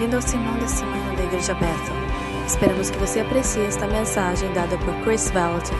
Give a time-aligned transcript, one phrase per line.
[0.00, 1.94] Bem-vindo ao sermão da semana da Igreja Bethel.
[2.46, 5.74] Esperamos que você aprecie esta mensagem dada por Chris Vallotton.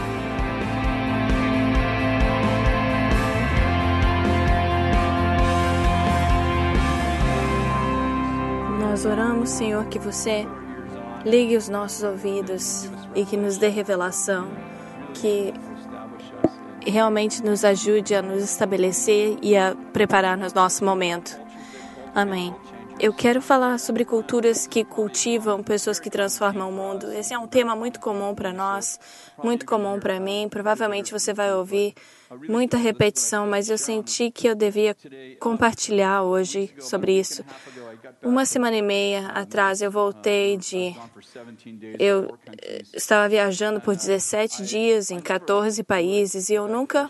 [8.79, 10.45] Nós oramos, Senhor, que você
[11.25, 14.49] ligue os nossos ouvidos e que nos dê revelação,
[15.15, 15.51] que
[16.85, 21.35] realmente nos ajude a nos estabelecer e a preparar no nosso momento.
[22.13, 22.53] Amém.
[23.03, 27.11] Eu quero falar sobre culturas que cultivam pessoas que transformam o mundo.
[27.11, 28.99] Esse é um tema muito comum para nós,
[29.43, 30.47] muito comum para mim.
[30.47, 31.95] Provavelmente você vai ouvir
[32.47, 34.95] muita repetição, mas eu senti que eu devia
[35.39, 37.43] compartilhar hoje sobre isso.
[38.21, 40.95] Uma semana e meia atrás eu voltei de.
[41.97, 47.09] Eu eh, estava viajando por 17 dias em 14 países e eu nunca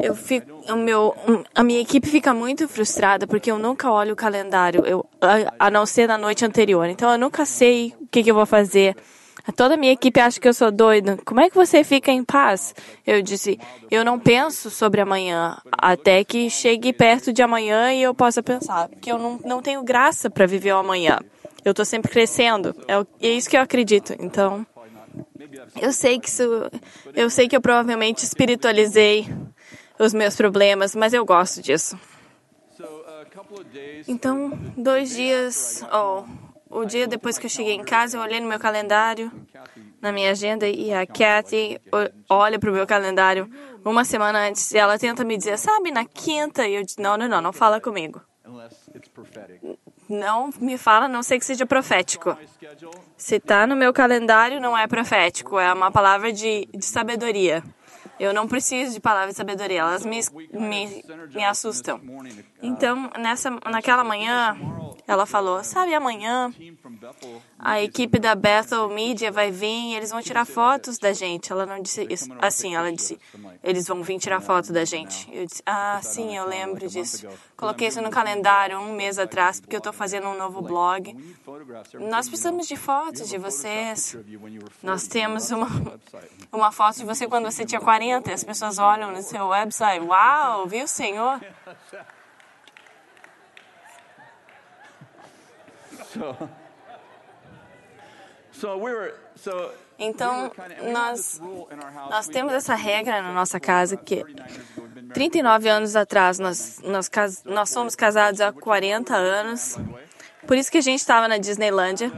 [0.00, 1.14] eu fico, o meu,
[1.54, 5.70] a minha equipe fica muito frustrada porque eu nunca olho o calendário, eu, a, a
[5.70, 6.86] não ser na noite anterior.
[6.86, 8.96] Então eu nunca sei o que, que eu vou fazer.
[9.56, 11.18] Toda a minha equipe acha que eu sou doida.
[11.24, 12.74] Como é que você fica em paz?
[13.06, 13.58] Eu disse,
[13.90, 18.88] eu não penso sobre amanhã até que chegue perto de amanhã e eu possa pensar,
[18.88, 21.18] porque eu não, não tenho graça para viver o amanhã.
[21.64, 22.74] Eu estou sempre crescendo.
[22.86, 24.14] É, é isso que eu acredito.
[24.18, 24.66] Então,
[25.80, 26.42] eu sei que isso,
[27.14, 29.26] eu sei que eu provavelmente espiritualizei
[30.00, 31.98] os meus problemas, mas eu gosto disso.
[34.08, 36.24] Então, dois dias, oh,
[36.70, 39.30] o dia depois que eu cheguei em casa, eu olhei no meu calendário,
[40.00, 41.78] na minha agenda, e a Kathy
[42.28, 43.48] olha para o meu calendário
[43.84, 47.18] uma semana antes e ela tenta me dizer, sabe, na quinta, e eu disse, não,
[47.18, 48.22] não, não, não fala comigo.
[50.08, 52.36] Não me fala, não sei que seja profético.
[53.16, 57.62] Se está no meu calendário, não é profético, é uma palavra de, de sabedoria.
[58.20, 60.20] Eu não preciso de palavras de sabedoria, elas me,
[60.52, 61.02] me,
[61.34, 61.98] me assustam.
[62.62, 64.54] Então, nessa, naquela manhã,
[65.08, 66.52] ela falou: Sabe, amanhã
[67.58, 71.50] a equipe da Bethel Media vai vir e eles vão tirar fotos da gente.
[71.50, 72.28] Ela não disse isso.
[72.38, 73.18] Assim, ela disse:
[73.64, 75.26] Eles vão vir tirar foto da gente.
[75.32, 77.26] Eu disse: Ah, sim, eu lembro disso.
[77.60, 81.14] Coloquei isso no calendário um mês atrás, porque eu estou fazendo um novo blog.
[82.00, 84.16] Nós precisamos de fotos de vocês.
[84.82, 85.68] Nós temos uma,
[86.50, 90.02] uma foto de você quando você tinha 40 e as pessoas olham no seu website.
[90.02, 91.38] Uau, viu, Senhor?
[100.00, 100.50] Então,
[100.90, 101.40] nós,
[102.08, 104.24] nós temos essa regra na nossa casa que
[105.12, 107.10] 39 anos atrás, nós, nós,
[107.44, 109.76] nós somos casados há 40 anos.
[110.46, 112.10] Por isso que a gente estava na Disneylândia.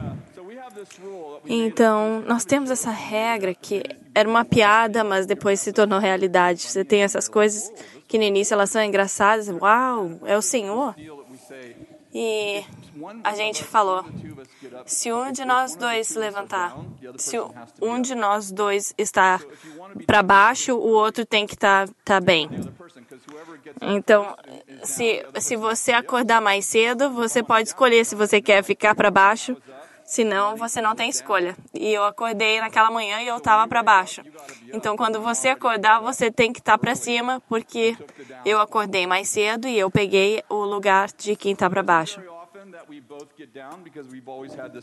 [1.45, 3.83] Então, nós temos essa regra que
[4.15, 6.61] era uma piada, mas depois se tornou realidade.
[6.61, 7.71] Você tem essas coisas
[8.07, 9.49] que no início elas são engraçadas.
[9.49, 10.95] Uau, é o Senhor.
[12.13, 12.63] E
[13.23, 14.05] a gente falou:
[14.85, 16.77] se um de nós dois se levantar,
[17.17, 17.37] se
[17.81, 19.39] um de nós dois está
[20.05, 22.49] para baixo, o outro tem que estar tá, tá bem.
[23.81, 24.35] Então,
[24.83, 29.57] se, se você acordar mais cedo, você pode escolher se você quer ficar para baixo
[30.13, 31.57] Senão, você não tem escolha.
[31.73, 34.21] E eu acordei naquela manhã e eu estava para baixo.
[34.71, 37.97] Então, quando você acordar, você tem que estar tá para cima, porque
[38.45, 42.21] eu acordei mais cedo e eu peguei o lugar de quem está para baixo.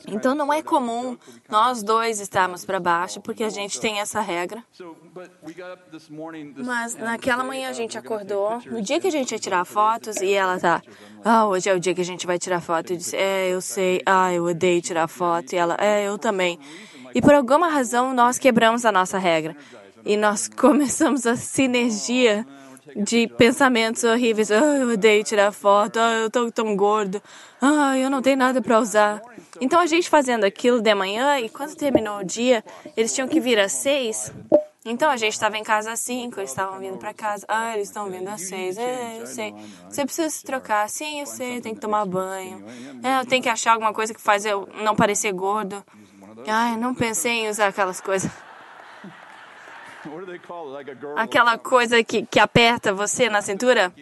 [0.08, 1.16] Então não é comum
[1.48, 4.64] nós dois estarmos para baixo, porque a gente tem essa regra.
[6.64, 10.32] Mas naquela manhã a gente acordou, no dia que a gente ia tirar fotos, e
[10.32, 10.82] ela tá,
[11.24, 12.92] ah, hoje é o dia que a gente vai tirar foto.
[12.92, 15.52] Eu disse, é, eu sei, ah, eu odeio tirar foto.
[15.52, 16.58] E ela, é, eu também.
[17.14, 19.56] E por alguma razão nós quebramos a nossa regra.
[20.04, 22.46] E nós começamos a sinergia
[22.96, 24.50] de pensamentos horríveis.
[24.50, 25.98] Ah, eu odeio tirar foto.
[25.98, 27.22] Ah, eu tô tão gordo.
[27.60, 29.22] Ah, eu não tenho nada para usar.
[29.60, 32.64] Então a gente fazendo aquilo de manhã e quando terminou o dia,
[32.96, 34.32] eles tinham que vir às seis.
[34.84, 37.44] Então a gente estava em casa às cinco, eles estavam vindo para casa.
[37.46, 38.78] Ah, eles estão vindo às seis.
[38.78, 39.54] É, eu sei.
[39.88, 40.88] Você precisa se trocar.
[40.88, 41.60] Sim, eu sei.
[41.60, 42.64] Tem que tomar banho.
[43.02, 45.84] É, eu tenho que achar alguma coisa que faz eu não parecer gordo.
[46.46, 48.30] Ai, não pensei em usar aquelas coisas.
[51.16, 53.92] Aquela coisa que, que aperta você na cintura?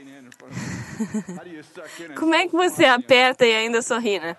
[2.19, 4.37] Como é que você aperta e ainda sorri, né?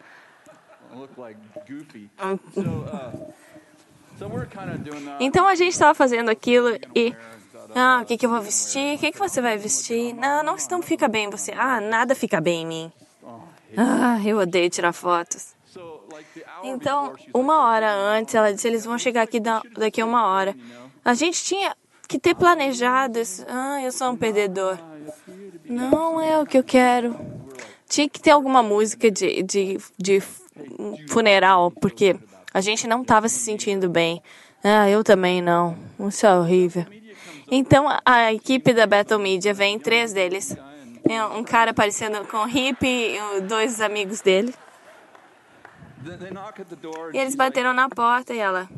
[5.19, 7.15] Então a gente estava fazendo aquilo e.
[7.75, 8.95] Ah, o que, que eu vou vestir?
[8.95, 10.13] O que, que você vai vestir?
[10.13, 11.53] Não, não, não fica bem em você.
[11.55, 12.91] Ah, nada fica bem em mim.
[13.77, 15.53] Ah, eu odeio tirar fotos.
[16.63, 20.55] Então, uma hora antes, ela disse: eles vão chegar aqui daqui a uma hora.
[21.03, 21.75] A gente tinha
[22.07, 23.45] que ter planejado isso.
[23.47, 24.77] Ah, eu sou um perdedor.
[25.65, 27.15] Não é o que eu quero.
[27.87, 30.21] tinha que ter alguma música de, de, de
[31.07, 32.15] funeral, porque
[32.53, 34.21] a gente não estava se sentindo bem.
[34.63, 35.77] Ah, eu também não.
[36.07, 36.85] Isso é horrível.
[37.51, 40.55] Então a equipe da Battle Media vem, três deles.
[41.35, 44.53] Um cara aparecendo com hip e dois amigos dele.
[47.13, 48.69] E eles bateram na porta e ela.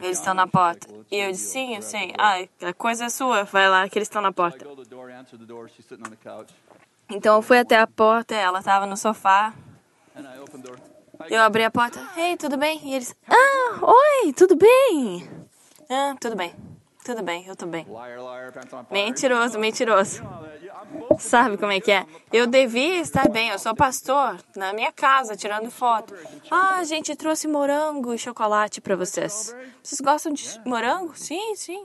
[0.00, 0.88] Eles estão na porta.
[1.10, 2.12] E eu disse, sim, eu sei.
[2.18, 4.66] Ah, a coisa é sua, vai lá que eles estão na porta.
[7.10, 9.52] Então eu fui até a porta, ela estava no sofá.
[11.28, 12.00] Eu abri a porta.
[12.16, 12.80] Ei, tudo bem?
[12.84, 15.28] E eles, ah, oi, tudo bem?
[15.90, 16.54] Ah, tudo bem.
[17.04, 17.86] Tudo bem, eu tô bem.
[18.90, 20.22] Mentiroso, mentiroso.
[21.20, 22.06] Sabe como é que é?
[22.32, 26.14] Eu devia estar bem, eu sou pastor, na minha casa, tirando foto.
[26.50, 29.54] Ah, gente trouxe morango e chocolate para vocês.
[29.82, 31.12] Vocês gostam de morango?
[31.16, 31.84] Sim, sim.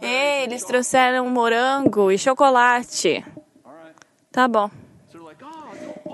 [0.00, 3.24] Ei, eles trouxeram morango e chocolate.
[4.32, 4.70] Tá bom.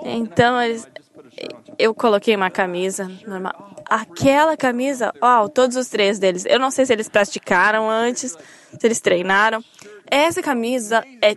[0.03, 0.87] Então, eles,
[1.77, 6.45] eu coloquei uma camisa normal aquela camisa, ó, todos os três deles.
[6.45, 9.61] Eu não sei se eles praticaram antes, se eles treinaram.
[10.09, 11.35] Essa camisa é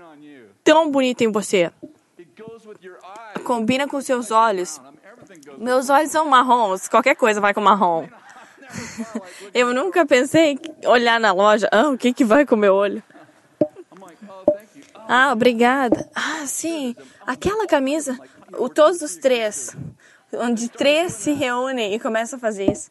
[0.64, 1.70] tão bonita em você.
[3.44, 4.80] Combina com seus olhos.
[5.58, 8.08] Meus olhos são marrons, qualquer coisa vai com marrom.
[9.52, 13.02] Eu nunca pensei em olhar na loja, ah, o que que vai com meu olho?
[15.06, 16.08] Ah, obrigada.
[16.14, 16.96] Ah, sim,
[17.26, 18.18] aquela camisa,
[18.58, 19.76] o, todos os três
[20.38, 22.90] onde três se reúnem e começam a fazer isso.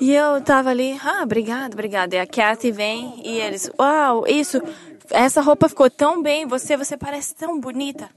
[0.00, 2.14] E eu tava ali, ah, obrigado, obrigado.
[2.14, 4.62] E a Kathy vem e eles, uau, isso,
[5.10, 8.10] essa roupa ficou tão bem, você, você parece tão bonita.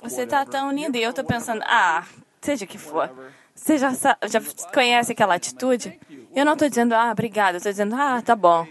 [0.00, 0.98] Você tá tão linda.
[0.98, 2.04] E eu tô pensando, ah,
[2.40, 3.10] seja que for.
[3.54, 4.40] Você já, já
[4.72, 5.98] conhece aquela atitude?
[6.34, 7.56] Eu não tô dizendo, ah, obrigado.
[7.56, 8.66] Eu tô dizendo, ah, tá bom.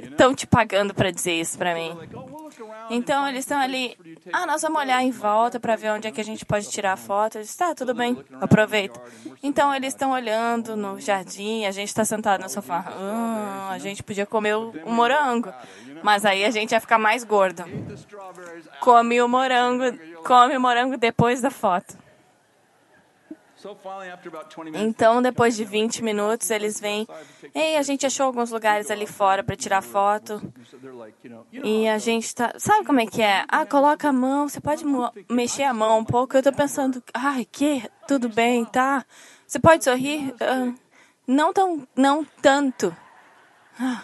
[0.00, 1.96] Estão te pagando para dizer isso para mim.
[2.90, 3.96] Então eles estão ali.
[4.32, 6.96] Ah, nós vamos olhar em volta para ver onde é que a gente pode tirar
[6.96, 7.38] foto.
[7.38, 9.00] Disse, tá, tudo bem, aproveita.
[9.42, 12.84] Então eles estão olhando no jardim, a gente está sentado no sofá.
[12.88, 15.52] Ah, a gente podia comer o, o morango,
[16.02, 17.64] mas aí a gente ia ficar mais gordo.
[18.80, 19.84] Come o morango,
[20.24, 22.05] come o morango depois da foto.
[24.74, 27.06] Então, depois de 20 minutos, eles vêm.
[27.54, 30.40] Ei, a gente achou alguns lugares ali fora para tirar foto.
[31.64, 32.52] E a gente tá.
[32.58, 33.44] Sabe como é que é?
[33.48, 34.84] Ah, coloca a mão, você pode
[35.30, 36.36] mexer a mão um pouco.
[36.36, 37.82] Eu tô pensando, ai, que?
[38.06, 39.04] Tudo bem, tá?
[39.46, 40.34] Você pode sorrir?
[40.34, 40.74] Uh,
[41.26, 41.88] não tão.
[41.96, 42.94] Não tanto.
[43.80, 44.02] Ah.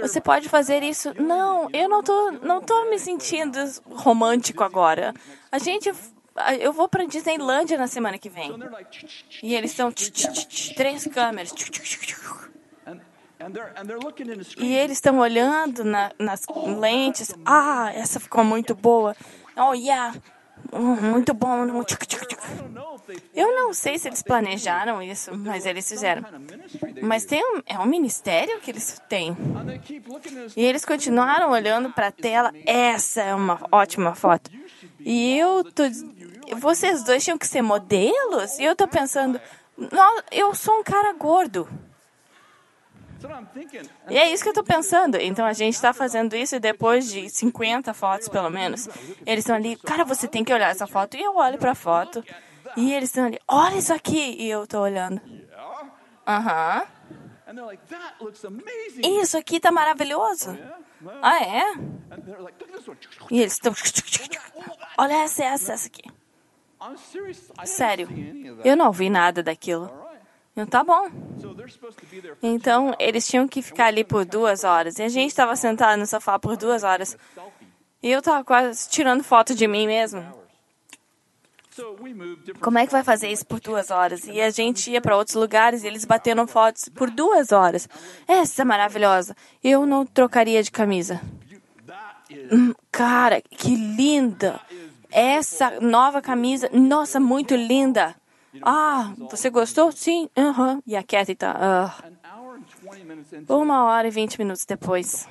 [0.00, 1.12] Você pode fazer isso?
[1.20, 3.58] Não, eu não tô, não tô me sentindo
[3.90, 5.12] romântico agora.
[5.52, 5.92] A gente
[6.58, 8.50] eu vou para Disneylândia na semana que vem.
[9.42, 9.92] E eles estão
[10.76, 11.52] três câmeras.
[14.58, 16.46] E eles estão olhando na, nas
[16.78, 17.34] lentes.
[17.44, 19.14] Ah, essa ficou muito boa.
[19.56, 20.14] Oh, yeah.
[20.72, 21.66] Muito bom.
[23.34, 26.24] Eu não sei se eles planejaram isso, mas eles fizeram.
[27.02, 29.36] Mas tem um, é um ministério que eles têm.
[30.56, 32.52] E eles continuaram olhando para a tela.
[32.64, 34.50] Essa é uma ótima foto.
[35.00, 35.82] E eu tô,
[36.56, 38.58] vocês dois tinham que ser modelos?
[38.58, 39.40] E eu tô pensando,
[40.30, 41.68] eu sou um cara gordo.
[44.10, 45.16] E é isso que eu estou pensando.
[45.16, 48.86] Então a gente está fazendo isso e depois de 50 fotos, pelo menos,
[49.24, 51.16] eles estão ali, cara, você tem que olhar essa foto.
[51.16, 52.22] E eu olho para a foto.
[52.76, 54.36] E eles estão ali, olha isso aqui.
[54.38, 55.20] E eu estou olhando.
[56.26, 56.86] Aham.
[59.22, 60.58] Isso aqui está maravilhoso.
[61.22, 61.74] Ah, é?
[63.30, 63.72] E eles estão.
[64.98, 66.02] Olha essa, essa, essa aqui.
[67.64, 68.08] Sério,
[68.64, 69.90] eu não vi nada daquilo.
[70.52, 71.08] Então, tá bom.
[72.42, 74.98] Então, eles tinham que ficar ali por duas horas.
[74.98, 77.18] E a gente estava sentado no sofá por duas horas.
[78.02, 80.24] E eu estava quase tirando foto de mim mesmo.
[82.60, 84.28] Como é que vai fazer isso por duas horas?
[84.28, 87.88] E a gente ia para outros lugares e eles bateram fotos por duas horas.
[88.28, 89.34] Essa é maravilhosa.
[89.62, 91.20] Eu não trocaria de camisa.
[92.52, 94.60] Hum, cara, que linda!
[95.14, 98.16] Essa nova camisa, nossa, muito linda.
[98.62, 99.92] Ah, você gostou?
[99.92, 100.28] Sim.
[100.36, 100.82] Uhum.
[100.84, 101.94] E a Kathy tá.
[102.08, 102.14] Uh.
[103.48, 105.28] Uma hora e vinte minutos depois,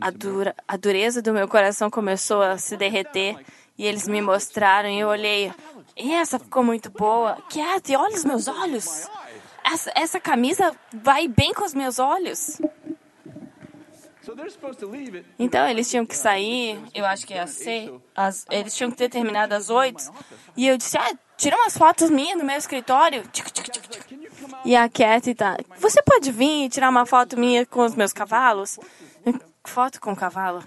[0.00, 3.36] a, dura, a dureza do meu coração começou a se derreter
[3.76, 5.52] e eles me mostraram e eu olhei.
[5.94, 7.36] Essa ficou muito boa.
[7.52, 9.08] Kathy, olha os meus olhos.
[9.64, 12.60] Essa, essa camisa vai bem com os meus olhos.
[15.38, 18.96] Então eles tinham que sair, eu acho que é às seis, às, eles tinham que
[18.96, 20.12] ter terminado às oito.
[20.56, 23.22] E eu disse, ah, tira umas fotos minhas no meu escritório.
[24.64, 25.56] E a Kathy tá.
[25.78, 28.78] Você pode vir tirar uma foto minha com os meus cavalos?
[29.64, 30.62] Foto com o cavalo.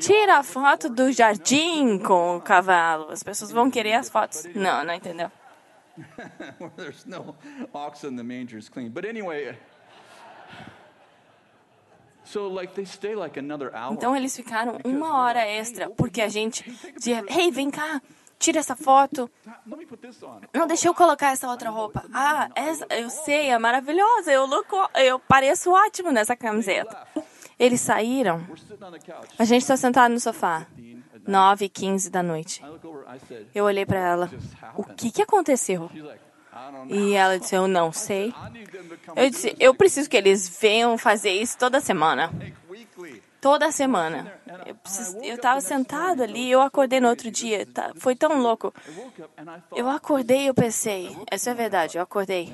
[0.00, 3.10] Tira a foto do jardim com o cavalo.
[3.10, 4.44] As pessoas vão querer as fotos.
[4.54, 5.30] Não, não entendeu.
[13.94, 18.00] Então eles ficaram uma hora extra porque a gente dizia: Hey, vem cá,
[18.38, 19.30] tira essa foto.
[20.52, 22.04] Não, deixa eu colocar essa outra roupa.
[22.12, 24.32] Ah, essa, eu sei, é maravilhosa.
[24.32, 27.06] Eu, look, eu pareço ótimo nessa camiseta.
[27.58, 28.46] Eles saíram.
[29.38, 30.66] A gente está sentado no sofá.
[31.26, 32.62] 9 e 15 da noite.
[33.54, 34.30] Eu olhei para ela.
[34.76, 35.90] O que, que aconteceu?
[36.88, 38.32] E ela disse: Eu não sei.
[39.14, 42.30] Eu disse: Eu preciso que eles venham fazer isso toda semana.
[43.40, 44.32] Toda semana.
[45.22, 47.64] Eu estava sentado ali, eu acordei no outro dia.
[47.66, 48.74] tá- Foi tão louco.
[49.76, 52.52] Eu acordei e eu pensei, essa é verdade, eu acordei.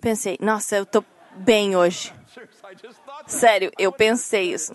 [0.00, 1.02] Pensei, nossa, eu tô
[1.36, 2.12] bem hoje.
[3.26, 4.74] Sério, eu pensei isso.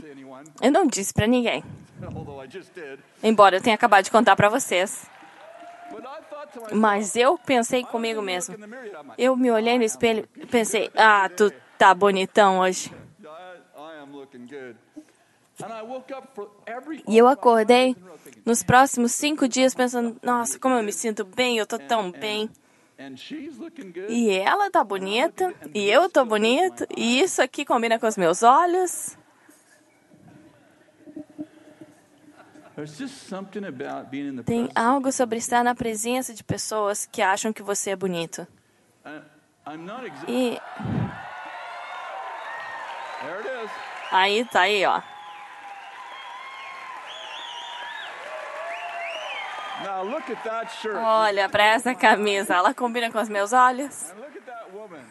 [0.61, 1.63] Eu não disse pra ninguém,
[3.21, 5.05] embora eu tenha acabado de contar pra vocês.
[6.71, 8.55] Mas eu pensei comigo mesmo.
[9.17, 12.93] Eu me olhei no espelho e pensei, ah, tu tá bonitão hoje.
[17.07, 17.95] E eu acordei
[18.45, 22.49] nos próximos cinco dias pensando, nossa, como eu me sinto bem, eu tô tão bem.
[24.09, 28.43] E ela tá bonita, e eu tô bonito, e isso aqui combina com os meus
[28.43, 29.17] olhos.
[34.43, 38.47] Tem algo sobre estar na presença de pessoas que acham que você é bonito.
[40.27, 40.59] E
[44.11, 45.01] aí tá aí, ó.
[50.97, 54.13] Olha pra essa camisa, ela combina com os meus olhos.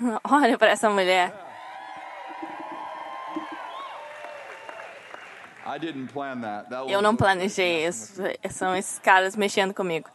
[0.24, 1.47] Olha pra essa mulher.
[6.88, 8.22] Eu não planejei isso.
[8.50, 10.08] São esses caras mexendo comigo.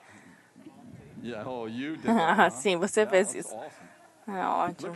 [2.06, 2.50] Oh?
[2.52, 3.56] Sim, você fez isso.
[4.26, 4.94] É ótimo.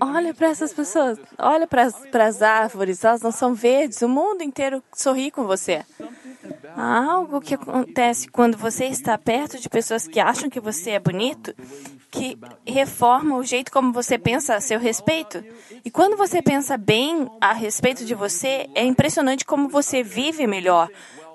[0.00, 1.84] Olha para essas pessoas, olha para
[2.26, 5.84] as árvores, elas não são verdes, o mundo inteiro sorri com você.
[6.74, 10.98] Há algo que acontece quando você está perto de pessoas que acham que você é
[10.98, 11.54] bonito,
[12.10, 12.36] que
[12.66, 15.44] reforma o jeito como você pensa a seu respeito.
[15.84, 20.88] E quando você pensa bem a respeito de você, é impressionante como você vive melhor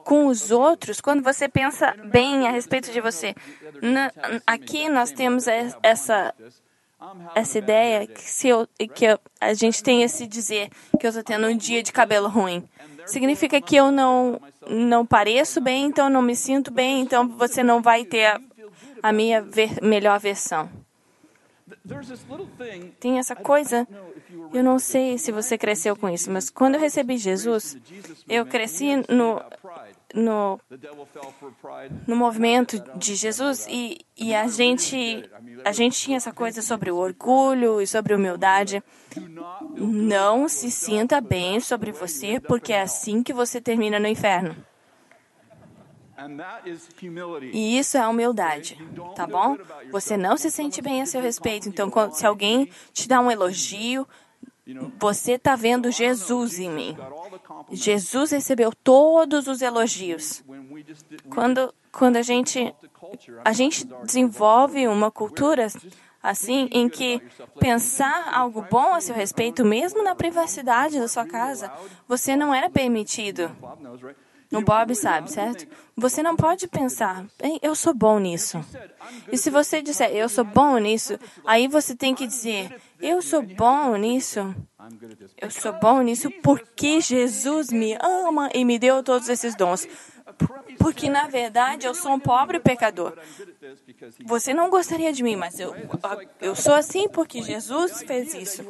[0.03, 3.34] com os outros quando você pensa bem a respeito de você.
[3.82, 4.12] Na-
[4.46, 6.34] aqui nós temos es- essa
[7.36, 11.24] essa ideia que se eu, que eu- a gente tem esse dizer que eu estou
[11.24, 12.63] tendo um dia de cabelo ruim.
[13.05, 17.79] Significa que eu não não pareço bem, então não me sinto bem, então você não
[17.82, 18.41] vai ter
[19.07, 20.69] a, minha ver- melhor versão.
[23.00, 23.88] Tem essa coisa,
[24.53, 27.75] eu não sei se você cresceu com isso, mas quando eu recebi Jesus,
[28.29, 29.41] eu cresci no,
[30.13, 30.59] no,
[32.07, 35.27] no movimento de Jesus e, e a gente
[35.63, 38.83] a gente tinha essa coisa sobre o orgulho e sobre a humildade.
[39.75, 44.55] Não se sinta bem sobre você, porque é assim que você termina no inferno.
[47.53, 48.77] E isso é humildade,
[49.15, 49.57] tá bom?
[49.91, 54.07] Você não se sente bem a seu respeito, então se alguém te dá um elogio,
[54.98, 56.98] você está vendo Jesus em mim.
[57.72, 60.43] Jesus recebeu todos os elogios.
[61.29, 62.74] Quando, quando a gente
[63.43, 65.67] a gente desenvolve uma cultura
[66.22, 67.22] assim em que
[67.60, 71.72] pensar algo bom a seu respeito, mesmo na privacidade da sua casa,
[72.07, 73.55] você não era permitido.
[74.52, 74.56] Bob knows, right?
[74.56, 75.68] O Bob sabe, certo?
[75.96, 78.64] Você não pode pensar, "Bem, eu sou bom nisso.
[79.32, 83.42] E se você disser, eu sou bom nisso, aí você tem que dizer, eu sou
[83.42, 84.56] bom nisso.
[85.38, 89.88] Eu sou bom nisso porque Jesus me ama e me deu todos esses dons.
[90.79, 93.13] Porque, na verdade, eu sou um pobre pecador.
[94.25, 95.74] Você não gostaria de mim, mas eu,
[96.41, 98.65] eu sou assim porque Jesus fez isso.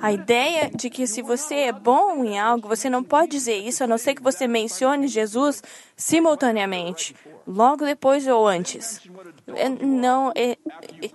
[0.00, 3.82] A ideia de que se você é bom em algo, você não pode dizer isso,
[3.82, 5.62] a não ser que você mencione Jesus
[5.96, 7.14] simultaneamente,
[7.46, 9.00] logo depois ou antes.
[9.48, 10.56] É, Não, é,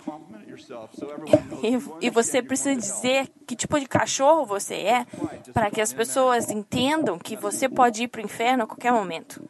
[0.06, 0.36] knows.
[1.62, 5.06] e, e você precisa dizer que tipo de cachorro você é
[5.52, 9.42] para que as pessoas entendam que você pode ir para o inferno a qualquer momento.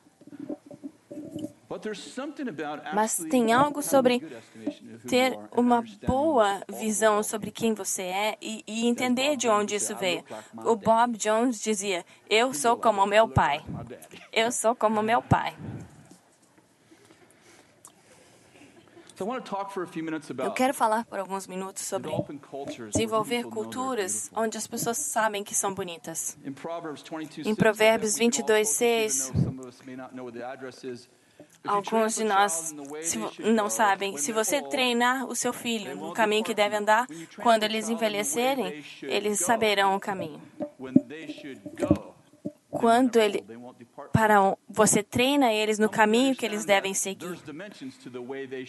[2.95, 4.21] Mas tem algo sobre
[5.09, 10.25] ter uma boa visão sobre quem você é e, e entender de onde isso veio.
[10.65, 13.65] O Bob Jones dizia: Eu sou como meu pai.
[14.33, 15.57] Eu sou como meu pai.
[20.39, 22.11] Eu quero falar por alguns minutos sobre
[22.93, 26.37] desenvolver culturas onde as pessoas sabem que são bonitas.
[26.45, 28.83] In Proverbs 22, Em 6, Provérbios we can all 22, focus,
[30.85, 31.09] even 6,
[31.67, 32.75] Alguns de nós
[33.39, 34.17] não sabem.
[34.17, 37.07] Se você treinar o seu filho no caminho que deve andar,
[37.43, 40.41] quando eles envelhecerem, eles saberão o caminho.
[42.71, 43.43] Quando ele
[44.13, 47.39] para você treina eles no caminho que eles devem seguir.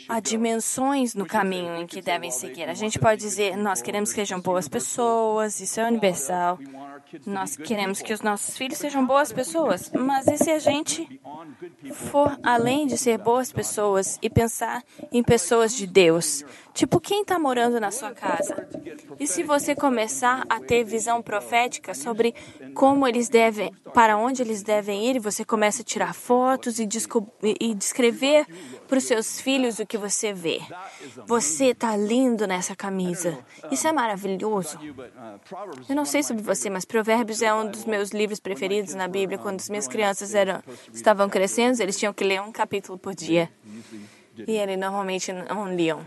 [0.08, 2.70] Há dimensões no caminho em que devem seguir.
[2.70, 6.60] A gente pode dizer, nós queremos que sejam boas pessoas, isso é universal.
[7.25, 9.91] Nós queremos que os nossos filhos sejam boas pessoas.
[9.93, 11.19] Mas e se a gente
[11.93, 16.43] for além de ser boas pessoas e pensar em pessoas de Deus?
[16.73, 18.67] Tipo, quem está morando na sua casa?
[19.19, 22.35] E se você começar a ter visão profética sobre
[22.73, 26.87] como eles devem, para onde eles devem ir, e você começa a tirar fotos e,
[27.59, 28.45] e descrever
[28.88, 30.62] para os seus filhos o que você vê.
[31.25, 33.38] Você está lindo nessa camisa.
[33.72, 34.79] Isso é maravilhoso.
[35.88, 39.38] Eu não sei sobre você, mas Provérbios é um dos meus livros preferidos na Bíblia.
[39.38, 40.63] Quando as minhas crianças eram,
[40.94, 43.51] estavam crescendo, eles tinham que ler um capítulo por dia.
[44.48, 46.01] E eles normalmente não liam.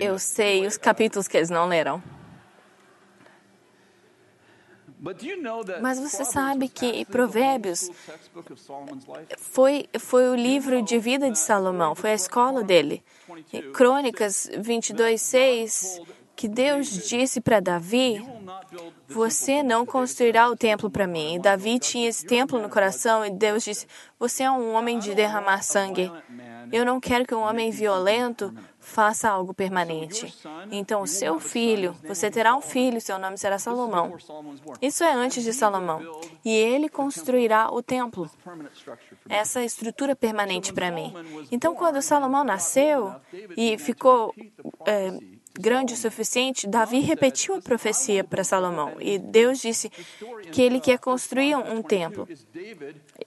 [0.00, 2.02] Eu sei os capítulos que eles não leram.
[5.82, 7.90] Mas você sabe que Provérbios
[9.38, 13.02] foi, foi o livro de vida de Salomão, foi a escola dele.
[13.52, 16.00] E Crônicas 22, 6,
[16.36, 18.22] que Deus disse para Davi:
[19.08, 21.34] Você não construirá o templo para mim.
[21.34, 23.86] E Davi tinha esse templo no coração e Deus disse:
[24.18, 26.12] Você é um homem de derramar sangue.
[26.70, 28.54] Eu não quero que um homem violento
[28.86, 30.32] faça algo permanente.
[30.70, 34.16] Então, o seu filho, você terá um filho, seu nome será Salomão.
[34.80, 36.00] Isso é antes de Salomão.
[36.44, 38.30] E ele construirá o templo,
[39.28, 41.12] essa estrutura permanente para mim.
[41.50, 43.12] Então, quando Salomão nasceu
[43.56, 44.32] e ficou
[44.86, 45.18] é,
[45.58, 48.94] grande o suficiente, Davi repetiu a profecia para Salomão.
[49.00, 49.90] E Deus disse
[50.52, 52.28] que ele quer construir um templo.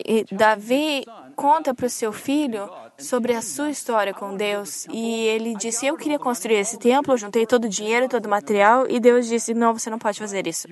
[0.05, 2.69] E Davi conta para o seu filho
[2.99, 4.85] sobre a sua história com Deus.
[4.91, 8.85] E ele disse: Eu queria construir esse templo, juntei todo o dinheiro, todo o material.
[8.89, 10.67] E Deus disse: Não, você não pode fazer isso.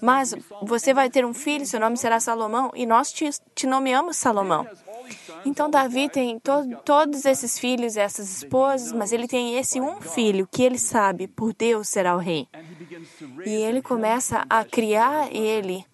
[0.00, 4.16] Mas você vai ter um filho, seu nome será Salomão, e nós te, te nomeamos
[4.16, 4.66] Salomão.
[5.44, 6.52] Então Davi tem to
[6.84, 11.54] todos esses filhos, essas esposas, mas ele tem esse um filho que ele sabe, por
[11.54, 12.48] Deus será o rei.
[13.44, 15.84] E ele começa a criar ele.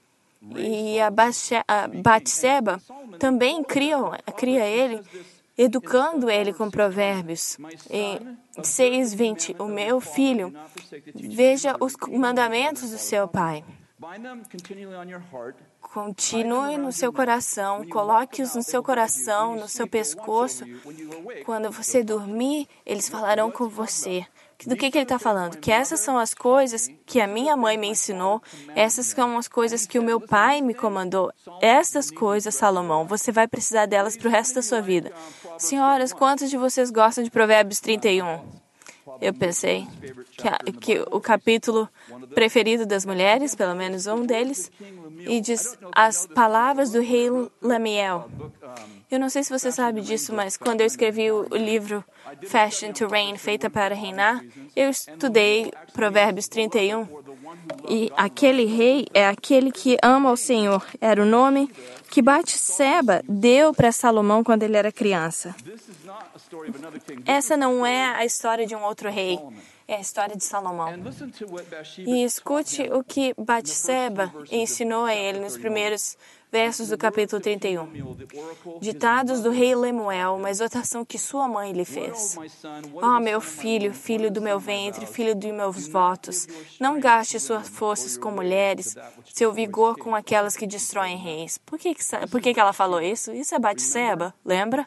[0.57, 1.11] E a
[2.03, 2.81] Batseba
[3.19, 3.97] também cria,
[4.37, 5.01] cria ele,
[5.57, 7.59] educando ele com provérbios.
[7.91, 8.19] E
[8.61, 10.53] 6:20 O meu filho,
[11.15, 13.65] veja os mandamentos do seu pai.
[15.81, 20.65] Continue no seu coração, coloque-os no seu coração, no seu pescoço.
[21.45, 24.27] Quando você dormir, eles falarão com você.
[24.67, 25.59] Do que, que ele está falando?
[25.59, 28.43] Que essas são as coisas que a minha mãe me ensinou,
[28.75, 31.33] essas são as coisas que o meu pai me comandou.
[31.61, 35.13] Estas coisas, Salomão, você vai precisar delas para o resto da sua vida.
[35.59, 38.62] Senhoras, quantos de vocês gostam de Provérbios 31?
[39.21, 39.87] Eu pensei
[40.37, 41.89] que, que o capítulo
[42.35, 44.71] preferido das mulheres, pelo menos um deles,
[45.21, 47.29] e diz as palavras do rei
[47.61, 48.29] Lamiel.
[49.11, 52.03] Eu não sei se você sabe disso, mas quando eu escrevi o livro
[52.47, 54.43] Fashion to Reign, Feita para Reinar,
[54.75, 57.07] eu estudei Provérbios 31.
[57.89, 60.83] E aquele rei é aquele que ama o Senhor.
[61.01, 61.71] Era o nome
[62.13, 65.55] que Batseba deu para Salomão quando ele era criança.
[67.25, 69.39] Essa não é a história de um outro rei,
[69.89, 70.93] é a história de Salomão.
[71.97, 76.19] E escute o que Batseba ensinou a ele nos primeiros
[76.53, 77.87] versos do capítulo 31.
[77.87, 82.37] Samuel, the oracle, Ditados do rei Lemuel, uma exortação que sua mãe lhe fez.
[83.01, 86.47] Ó meu filho, filho do meu ventre, filho dos meus votos,
[86.79, 88.95] não gaste suas forças com mulheres,
[89.33, 91.57] seu vigor com aquelas que destroem reis.
[91.57, 93.33] Por que, que, por que, que ela falou isso?
[93.33, 94.87] Isso é Batseba, lembra?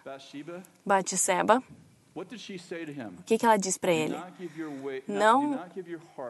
[0.86, 1.63] Batseba.
[3.19, 4.15] O que, que ela diz para ele?
[5.08, 5.41] Não-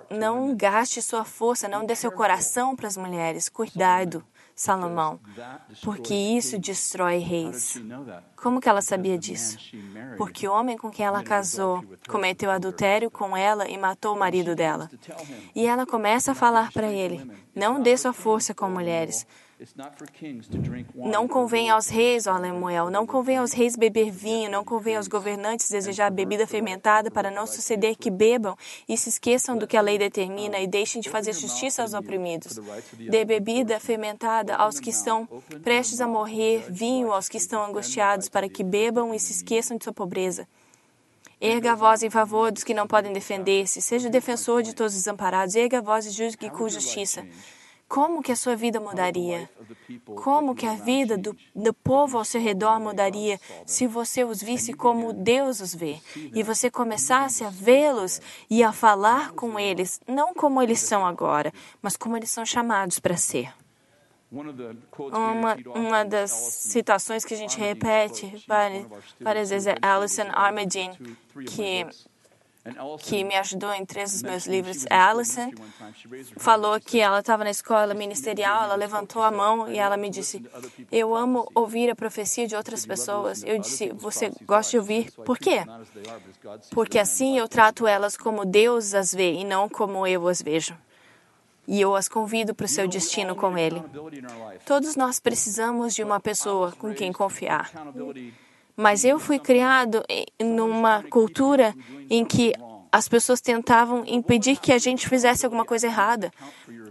[0.09, 3.47] Não gaste sua força, não dê seu coração para as mulheres.
[3.49, 4.23] Cuidado,
[4.55, 5.19] Salomão,
[5.83, 7.75] porque isso destrói reis.
[8.35, 9.57] Como que ela sabia disso?
[10.17, 14.55] Porque o homem com quem ela casou cometeu adultério com ela e matou o marido
[14.55, 14.89] dela.
[15.53, 19.27] E ela começa a falar para ele: não dê sua força com mulheres.
[21.09, 25.07] Não convém aos reis, ó Lemuel, não convém aos reis beber vinho, não convém aos
[25.07, 28.55] governantes desejar bebida fermentada, para não suceder que bebam
[28.87, 32.59] e se esqueçam do que a lei determina e deixem de fazer justiça aos oprimidos.
[32.93, 35.27] Dê bebida fermentada aos que estão
[35.63, 39.83] prestes a morrer, vinho aos que estão angustiados, para que bebam e se esqueçam de
[39.83, 40.47] sua pobreza.
[41.39, 43.81] Erga a voz em favor dos que não podem defender-se.
[43.81, 45.55] Seja defensor de todos os desamparados.
[45.55, 47.25] Erga a voz e julgue com justiça.
[47.87, 49.49] Como que a sua vida mudaria?
[50.15, 54.73] Como que a vida do, do povo ao seu redor mudaria se você os visse
[54.73, 55.99] como Deus os vê?
[56.33, 58.19] e você começasse a vê-los
[58.49, 62.99] e a falar com eles, não como eles são agora, mas como eles são chamados
[62.99, 63.53] para ser?
[64.31, 68.85] Uma, uma das citações que a gente repete várias,
[69.21, 70.97] várias vezes é Alison Armadine,
[71.47, 71.85] que
[72.99, 75.51] que me ajudou em três dos meus livros, Alison,
[76.37, 80.43] falou que ela estava na escola ministerial, ela levantou a mão e ela me disse:
[80.91, 83.43] Eu amo ouvir a profecia de outras pessoas.
[83.43, 85.11] Eu disse: Você gosta de ouvir?
[85.11, 85.63] Por quê?
[86.71, 90.75] Porque assim eu trato elas como Deus as vê e não como eu as vejo.
[91.67, 93.81] E eu as convido para o seu destino com Ele.
[94.65, 97.71] Todos nós precisamos de uma pessoa com quem confiar.
[98.75, 100.03] Mas eu fui criado
[100.39, 101.73] numa cultura
[102.09, 102.53] em que
[102.95, 106.31] as pessoas tentavam impedir que a gente fizesse alguma coisa errada.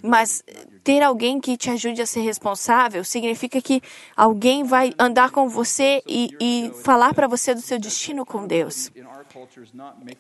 [0.03, 0.45] Mas
[0.83, 3.81] ter alguém que te ajude a ser responsável significa que
[4.15, 8.93] alguém vai andar com você e, e falar para você do seu destino com Deus.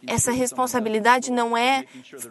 [0.07, 1.85] Essa responsabilidade não é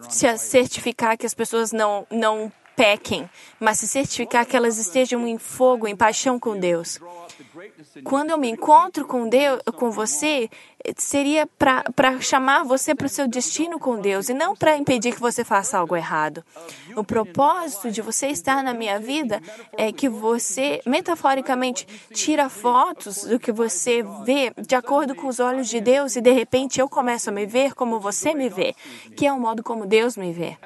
[0.08, 3.28] se certificar que as pessoas não, não pequem,
[3.60, 6.98] mas se certificar que elas estejam em fogo, em paixão com Deus.
[8.02, 10.50] Quando eu me encontro com Deus, com você,
[10.96, 15.20] seria para chamar você para o seu destino com Deus e não para impedir que
[15.20, 16.44] você faça algo errado.
[16.96, 19.40] O propósito de você estar na minha vida
[19.76, 25.68] é que você, metaforicamente, tira fotos do que você vê de acordo com os olhos
[25.68, 28.74] de Deus e de repente eu começo a me ver como você me vê,
[29.16, 30.56] que é o modo como Deus me vê.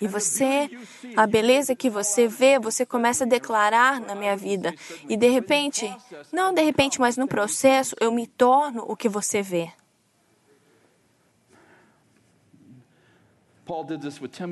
[0.00, 0.70] E você,
[1.16, 4.74] a beleza que você vê, você começa a declarar na minha vida.
[5.08, 5.94] E de repente,
[6.32, 9.70] não de repente, mas no processo, eu me torno o que você vê.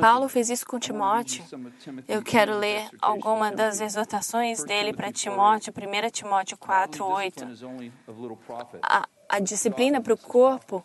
[0.00, 1.44] Paulo fez isso com Timóteo.
[2.06, 7.44] Eu quero ler alguma das exortações dele para Timóteo, 1 Timóteo 4, 8.
[8.80, 10.84] A, a disciplina para o corpo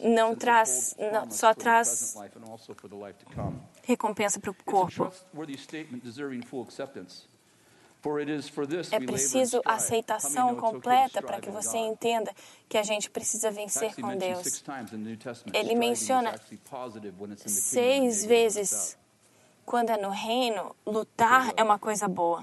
[0.00, 2.16] não traz, não, só traz
[3.84, 5.12] recompensa para o corpo.
[8.92, 12.32] É preciso aceitação completa para que você entenda
[12.68, 14.62] que a gente precisa vencer com Deus.
[15.52, 16.34] Ele menciona
[17.46, 18.96] seis vezes
[19.64, 22.42] quando é no reino, lutar é uma coisa boa.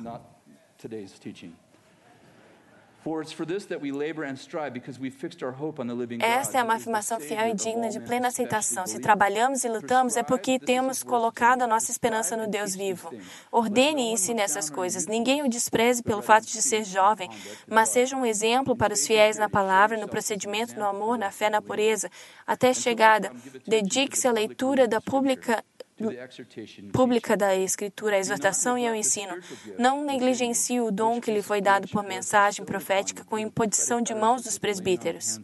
[6.26, 8.88] Esta é uma afirmação fiel e digna de plena aceitação.
[8.88, 13.14] Se trabalhamos e lutamos, é porque temos colocado a nossa esperança no Deus vivo.
[13.52, 15.06] Ordene e ensine essas coisas.
[15.06, 17.30] Ninguém o despreze pelo fato de ser jovem,
[17.68, 21.48] mas seja um exemplo para os fiéis na palavra, no procedimento, no amor, na fé,
[21.48, 22.10] na pureza.
[22.48, 23.32] Até chegada,
[23.68, 25.64] dedique-se à leitura da pública
[26.92, 29.34] pública da Escritura, a exortação e o ensino.
[29.78, 34.44] Não negligencie o dom que lhe foi dado por mensagem profética com imposição de mãos
[34.44, 35.40] dos presbíteros.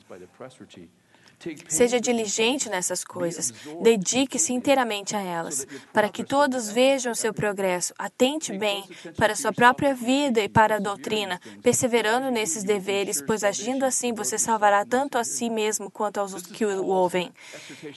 [1.68, 7.94] Seja diligente nessas coisas, dedique-se inteiramente a elas, para que todos vejam o seu progresso.
[7.98, 8.84] Atente bem
[9.18, 14.14] para a sua própria vida e para a doutrina, perseverando nesses deveres, pois agindo assim
[14.14, 17.32] você salvará tanto a si mesmo quanto aos que o ouvem.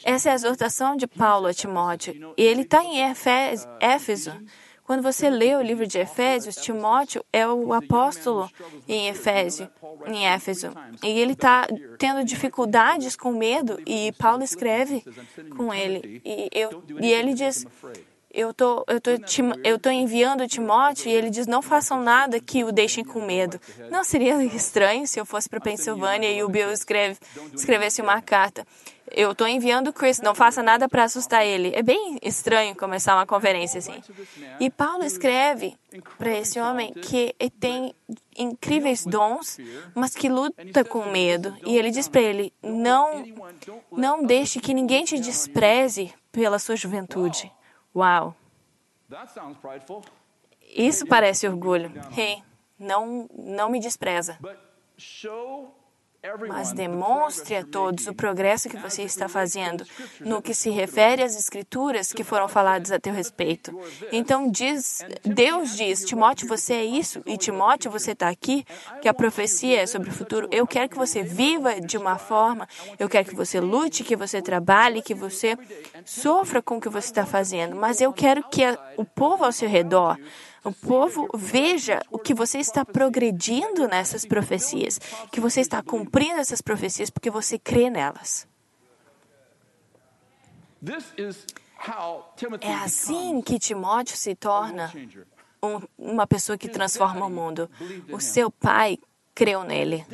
[0.05, 3.01] Essa é a exortação de Paulo a Timóteo, e ele está em
[3.81, 4.33] Éfeso.
[4.85, 8.51] Quando você lê o livro de Efésios, Timóteo é o apóstolo
[8.87, 9.67] em Efésio,
[10.07, 10.73] em Éfeso.
[11.03, 11.67] E ele está
[11.99, 15.03] tendo dificuldades com medo e Paulo escreve
[15.57, 16.21] com ele.
[16.23, 17.67] E, eu, e ele diz,
[18.35, 19.11] eu tô, eu tô,
[19.63, 23.61] eu tô enviando Timóteo e ele diz, não façam nada que o deixem com medo.
[23.91, 27.17] Não seria estranho se eu fosse para Pensilvânia e o Bill escreve,
[27.55, 28.67] escrevesse uma carta
[29.11, 31.73] eu estou enviando Chris, não faça nada para assustar ele.
[31.75, 34.03] É bem estranho começar uma conferência assim.
[34.59, 35.77] E Paulo escreve
[36.19, 37.95] para esse homem que tem
[38.37, 39.59] incríveis dons,
[39.95, 41.55] mas que luta com medo.
[41.65, 43.25] E ele diz para ele: não,
[43.93, 47.51] não deixe que ninguém te despreze pela sua juventude.
[47.95, 48.35] Uau!
[50.75, 51.93] Isso parece orgulho.
[52.17, 52.43] Hey,
[52.79, 54.39] não, não me despreza
[56.49, 59.85] mas demonstre a todos o progresso que você está fazendo
[60.21, 63.79] no que se refere às escrituras que foram faladas a teu respeito.
[64.11, 68.65] Então diz, Deus diz, Timóteo, você é isso, e Timóteo, você está aqui,
[69.03, 70.49] que a profecia é sobre o futuro.
[70.51, 72.67] Eu quero que você viva de uma forma,
[72.99, 75.59] eu quero que você lute, que você trabalhe, que você
[76.05, 78.63] sofra com o que você está fazendo, mas eu quero que
[78.97, 80.19] o povo ao seu redor
[80.65, 84.99] o povo veja o que você está progredindo nessas profecias,
[85.31, 88.49] que você está cumprindo essas profecias porque você crê nelas.
[92.61, 94.93] É assim que Timóteo se torna
[95.63, 97.71] um, uma pessoa que transforma o mundo.
[98.11, 98.99] O seu pai
[99.35, 100.07] creu nele.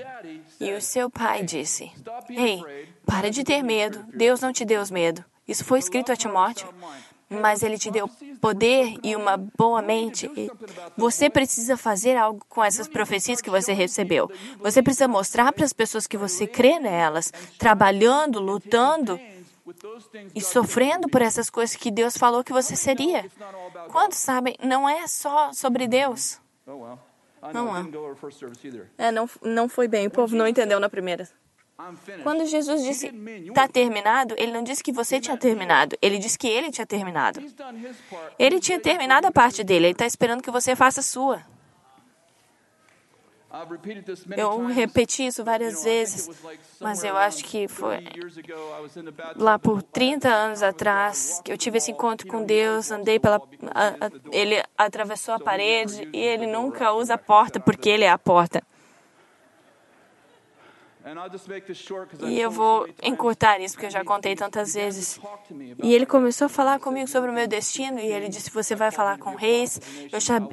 [0.59, 1.93] E o seu pai disse:
[2.29, 4.05] Ei, para de ter medo.
[4.13, 5.25] Deus não te deu medo.
[5.47, 6.69] Isso foi escrito a Timóteo
[7.31, 8.09] mas Ele te deu
[8.41, 10.31] poder e uma boa mente.
[10.37, 10.51] E
[10.97, 14.31] você precisa fazer algo com essas profecias que você recebeu.
[14.59, 19.21] Você precisa mostrar para as pessoas que você crê nelas, trabalhando, lutando
[20.35, 23.31] e sofrendo por essas coisas que Deus falou que você seria.
[23.89, 24.57] Quantos sabem?
[24.63, 26.41] Não é só sobre Deus.
[27.55, 27.81] Não é.
[28.99, 30.09] é não, não foi bem.
[30.09, 31.29] O povo não entendeu na primeira.
[32.23, 33.07] Quando Jesus disse
[33.47, 37.41] está terminado, ele não disse que você tinha terminado, ele disse que ele tinha terminado.
[38.39, 41.43] Ele tinha terminado a parte dele, ele está esperando que você faça a sua.
[44.37, 46.31] Eu repeti isso várias vezes,
[46.81, 48.05] mas eu acho que foi
[49.35, 53.43] lá por 30 anos atrás que eu tive esse encontro com Deus, andei pela.
[53.75, 58.11] A, a, ele atravessou a parede e ele nunca usa a porta porque ele é
[58.11, 58.63] a porta.
[62.29, 65.19] E eu vou encurtar isso, porque eu já contei tantas vezes.
[65.83, 68.91] E ele começou a falar comigo sobre o meu destino, e ele disse: Você vai
[68.91, 69.81] falar com reis.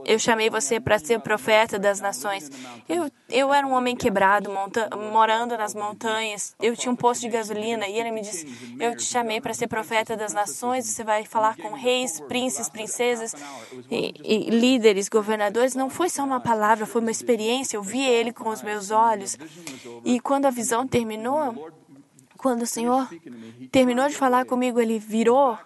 [0.05, 2.49] Eu chamei você para ser profeta das nações.
[2.88, 6.55] Eu, eu era um homem quebrado, monta, morando nas montanhas.
[6.62, 8.47] Eu tinha um posto de gasolina, e ele me disse:
[8.79, 10.86] Eu te chamei para ser profeta das nações.
[10.86, 13.36] Você vai falar com reis, príncipes, princesas,
[13.91, 15.75] e, e líderes, governadores.
[15.75, 17.75] Não foi só uma palavra, foi uma experiência.
[17.75, 19.38] Eu vi ele com os meus olhos.
[20.05, 21.71] E quando a visão terminou,
[22.38, 23.10] quando o Senhor
[23.71, 25.58] terminou de falar comigo, ele virou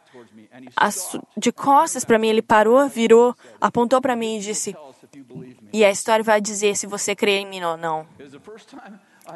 [1.38, 4.75] de costas para mim, ele parou, virou, apontou para mim e disse:
[5.71, 8.07] E a história vai dizer se você crê em mim ou não.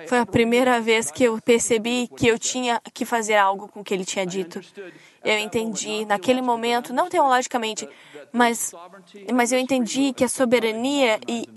[0.07, 3.83] Foi a primeira vez que eu percebi que eu tinha que fazer algo com o
[3.83, 4.59] que ele tinha dito.
[5.23, 7.87] Eu entendi naquele momento, não teologicamente,
[8.31, 8.73] mas,
[9.33, 11.47] mas eu entendi que a soberania e,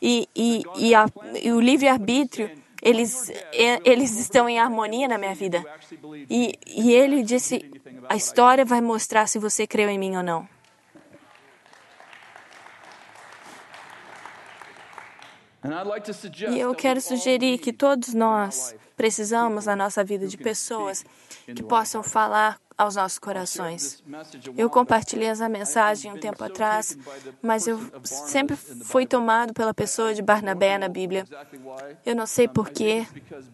[0.00, 1.06] e, e, e, a,
[1.40, 3.30] e o livre-arbítrio eles,
[3.84, 5.64] eles estão em harmonia na minha vida.
[6.28, 7.64] E, e ele disse:
[8.08, 10.48] a história vai mostrar se você creu em mim ou não.
[16.50, 21.04] E eu quero sugerir que todos nós precisamos na nossa vida de pessoas
[21.46, 24.02] que possam falar aos nossos corações.
[24.56, 26.96] Eu compartilhei essa mensagem um tempo atrás,
[27.40, 31.24] mas eu sempre fui tomado pela pessoa de Barnabé na Bíblia.
[32.04, 33.06] Eu não sei porquê,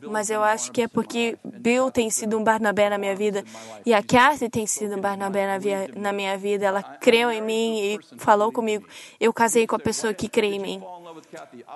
[0.03, 3.45] mas eu acho que é porque Bill tem sido um Barnabé na minha vida
[3.85, 6.67] e a Kathy tem sido um Barnabé na, via, na minha vida.
[6.67, 8.87] Ela creu em mim e falou comigo.
[9.19, 10.83] Eu casei com a pessoa que crê em mim.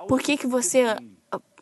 [0.07, 0.95] Por que, que você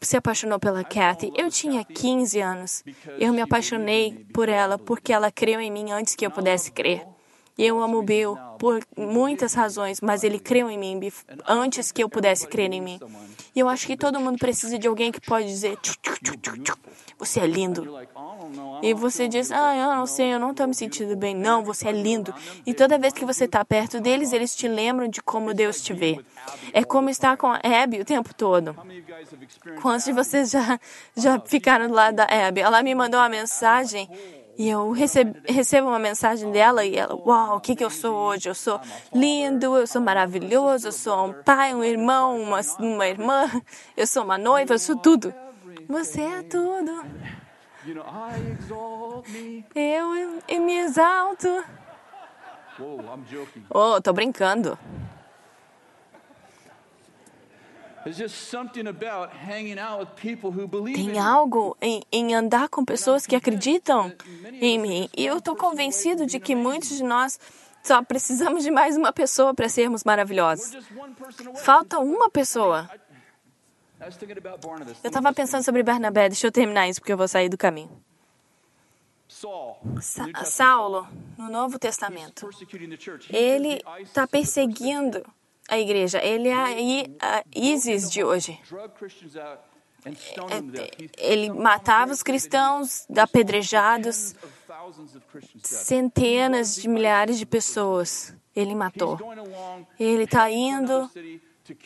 [0.01, 1.31] se apaixonou pela Kathy.
[1.35, 2.83] Eu tinha 15 anos.
[3.19, 7.05] Eu me apaixonei por ela porque ela creu em mim antes que eu pudesse crer.
[7.57, 10.99] E eu amo Bill por muitas razões, mas ele creu em mim
[11.47, 12.99] antes que eu pudesse crer em mim.
[13.53, 15.77] E eu acho que todo mundo precisa de alguém que pode dizer:
[17.17, 17.97] Você é lindo.
[18.81, 21.35] E você diz: Ah, eu não sei, eu não estou me sentindo bem.
[21.35, 22.33] Não, você é lindo.
[22.65, 25.93] E toda vez que você está perto deles, eles te lembram de como Deus te
[25.93, 26.19] vê.
[26.73, 28.75] É como estar com a Abby o tempo todo.
[29.81, 30.79] Quantos de vocês já,
[31.15, 32.61] já ficaram do lado da Abby?
[32.61, 34.09] Ela me mandou uma mensagem.
[34.61, 38.13] E eu recebo, recebo uma mensagem dela e ela, uau, o que, que eu sou
[38.15, 38.47] hoje?
[38.47, 38.79] Eu sou
[39.11, 43.49] lindo, eu sou maravilhoso, eu sou um pai, um irmão, uma, uma irmã,
[43.97, 45.33] eu sou uma noiva, eu sou tudo.
[45.87, 47.03] Você é tudo.
[49.73, 51.47] Eu, eu me exalto.
[53.67, 54.77] Oh, tô brincando.
[60.95, 64.11] Tem algo em, em, andar com pessoas que acreditam
[64.53, 65.09] em mim.
[65.15, 67.39] E eu estou convencido de que muitos de nós
[67.83, 70.77] só precisamos de mais uma pessoa para sermos maravilhosos.
[71.63, 72.89] Falta uma pessoa.
[75.03, 76.29] Eu estava pensando sobre Barnabé.
[76.29, 77.89] Deixa eu terminar isso porque eu vou sair do caminho.
[80.01, 82.49] Sa Saulo, no Novo Testamento,
[83.31, 85.23] ele está perseguindo
[85.71, 86.23] a igreja.
[86.23, 86.53] Ele é
[87.21, 88.59] a ISIS de hoje.
[90.05, 94.33] He- Ele matava os cristãos, apedrejados,
[95.63, 98.33] centenas de milhares de pessoas.
[98.55, 99.17] Ele matou.
[99.99, 101.09] Ele está indo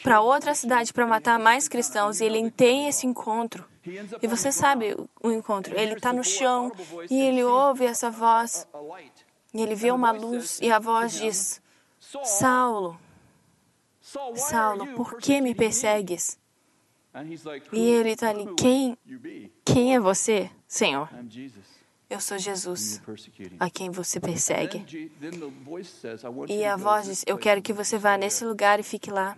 [0.02, 3.66] para outra cidade para matar mais cristãos e ele tem esse encontro.
[4.22, 5.78] E você sabe o- encontro.
[5.78, 6.72] Ele está no chão
[7.10, 8.68] e ele ouve essa voz
[9.54, 11.62] e ele vê uma luz e a voz diz:
[12.00, 13.00] Saul, Saulo,
[14.36, 16.38] Saulo, por que me persegues?
[17.72, 18.98] E "Who- ele está ali: Quem,
[19.64, 21.10] quem é você, Senhor?
[22.10, 23.02] Eu sou Jesus,
[23.60, 24.86] a quem você persegue.
[26.50, 29.36] E a voz diz: Eu quero que você vá there." nesse lugar e fique lá.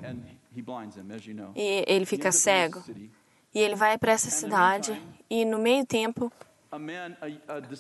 [1.55, 2.83] E ele fica cego.
[3.53, 5.01] E ele vai para essa cidade.
[5.29, 6.31] E no meio tempo,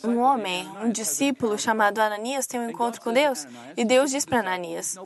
[0.03, 3.45] Um homem, um discípulo chamado Ananias tem um encontro com Deus.
[3.75, 4.97] E Deus "This diz para Ananias: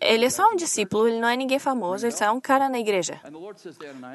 [0.00, 2.68] Ele é só um discípulo, ele não é ninguém famoso, ele só é um cara
[2.68, 3.20] na igreja.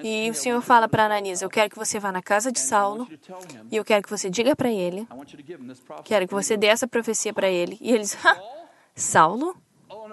[0.04, 2.60] E "Hey, o Senhor fala para Ananias: Eu quero que você vá na casa de
[2.60, 3.08] Saulo
[3.72, 5.80] e eu quero que você diga para ele, I want you to give him this
[5.80, 7.78] prophecy." quero que você dê essa profecia para ele.
[7.80, 8.36] E ele diz: "Hã?
[8.94, 9.56] Saulo?
[9.90, 10.08] Oh,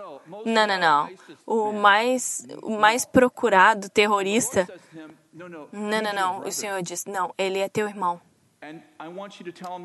[0.44, 1.10] Não, não, não.
[1.46, 4.66] O mais, o mais procurado terrorista.
[4.66, 6.40] says to him, "No, no, Não, não, não.
[6.40, 8.20] O Senhor diz: Não, ele é teu irmão.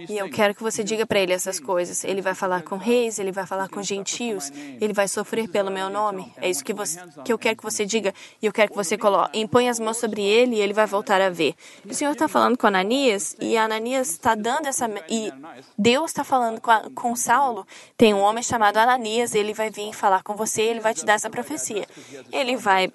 [0.08, 2.04] E eu quero que você diga para ele essas coisas.
[2.04, 5.90] Ele vai falar com reis, ele vai falar com gentios, ele vai sofrer pelo meu
[5.90, 6.32] nome.
[6.38, 8.13] É isso que, você, que eu quero que você diga.
[8.40, 11.20] E eu quero que você coloque, impõe as mãos sobre ele e ele vai voltar
[11.22, 11.56] a ver.
[11.90, 14.88] O Senhor está falando com Ananias e Ananias está dando essa.
[15.10, 15.34] E
[15.76, 17.66] Deus está falando com, a, com Saulo.
[17.98, 21.13] Tem um homem chamado Ananias, ele vai vir falar com você, ele vai te dar
[21.13, 21.88] essa profecia.
[22.32, 22.94] Ele vai.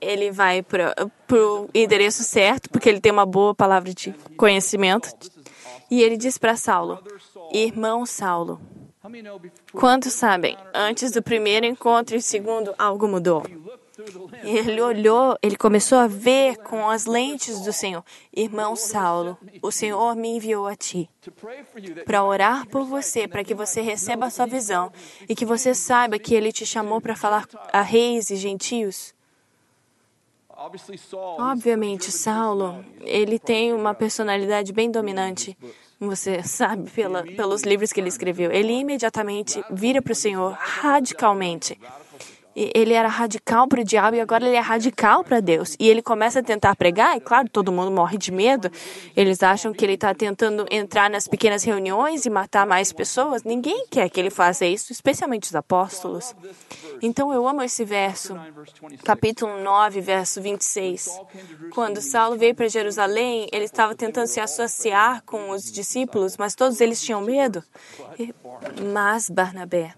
[0.00, 0.94] Ele vai para
[1.30, 5.08] o endereço certo, porque ele tem uma boa palavra de conhecimento.
[5.90, 6.98] E ele diz para Saulo:
[7.52, 8.60] Irmão Saulo,
[9.72, 10.56] quantos sabem?
[10.74, 13.42] Antes do primeiro encontro e segundo, algo mudou.
[14.44, 20.14] ele olhou, ele começou a ver com as lentes do Senhor: Irmão Saulo, o Senhor
[20.14, 21.08] me enviou a ti
[22.04, 24.92] para orar por você, para que você receba a sua visão
[25.28, 29.14] e que você saiba que ele te chamou para falar a reis e gentios.
[31.38, 35.56] Obviamente, Saulo, ele tem uma personalidade bem dominante.
[36.00, 38.50] Você sabe pela, pelos livros que ele escreveu.
[38.50, 41.78] Ele imediatamente vira para o Senhor radicalmente.
[42.74, 45.76] Ele era radical para o diabo e agora ele é radical para Deus.
[45.78, 48.70] E ele começa a tentar pregar, e claro, todo mundo morre de medo.
[49.16, 53.44] Eles acham que ele está tentando entrar nas pequenas reuniões e matar mais pessoas.
[53.44, 56.34] Ninguém quer que ele faça isso, especialmente os apóstolos.
[57.00, 59.02] Então eu amo esse verso, 9 verse 26.
[59.02, 61.20] capítulo 9, verso 26.
[61.72, 66.80] Quando Saulo veio para Jerusalém, ele estava tentando se associar com os discípulos, mas todos
[66.80, 67.62] eles tinham medo.
[68.92, 69.94] Mas Barnabé.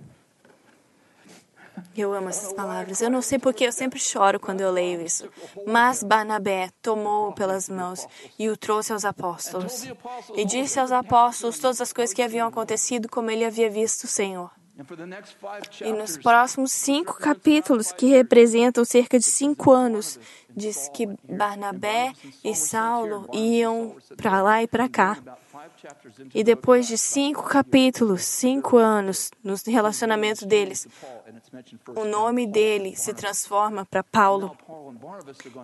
[1.96, 3.00] Eu amo essas palavras.
[3.00, 5.28] Eu não sei porque eu sempre choro quando eu leio isso.
[5.66, 8.06] Mas Barnabé tomou-o pelas mãos
[8.38, 9.86] e o trouxe aos apóstolos.
[10.34, 14.08] E disse aos apóstolos todas as coisas que haviam acontecido, como ele havia visto o
[14.08, 14.50] Senhor.
[15.82, 20.18] E nos próximos cinco capítulos, que representam cerca de cinco anos,
[20.56, 22.12] diz que Barnabé
[22.42, 25.18] e Saulo iam para lá e para cá.
[26.35, 30.87] E depois de cinco capítulos, cinco anos, no relacionamento deles,
[31.94, 34.57] o nome dele se transforma para Paulo.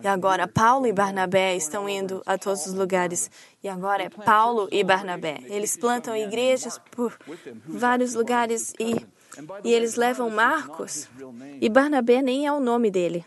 [0.02, 3.30] E agora Paulo e Barnabé estão indo a todos os lugares.
[3.62, 5.40] E agora é Paulo e Barnabé.
[5.44, 7.16] Eles plantam igrejas por
[7.66, 8.94] vários lugares e,
[9.64, 11.08] e eles levam Marcos.
[11.60, 13.24] E Barnabé nem é o nome dele.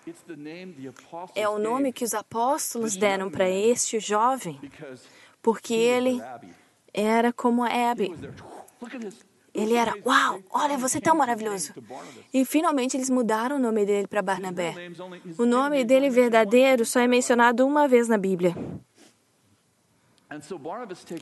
[1.36, 4.60] É o nome que os apóstolos deram para este jovem,
[5.50, 6.22] porque ele
[6.94, 8.14] era como a Abby.
[9.52, 11.74] Ele era, uau, olha, você é tão maravilhoso.
[12.32, 14.76] E finalmente eles mudaram o nome dele para Barnabé.
[15.40, 18.56] O nome dele verdadeiro só é mencionado uma vez na Bíblia.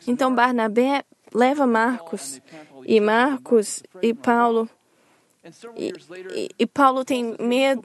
[0.06, 2.42] Então Barnabé leva Marcos,
[2.86, 4.70] e Marcos e Paulo.
[5.76, 5.92] E,
[6.36, 7.84] e- e Paulo tem medo.